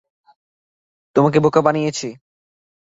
তোমাকে 1.15 1.37
বোকা 1.39 1.61
বানিয়েছে! 1.65 2.07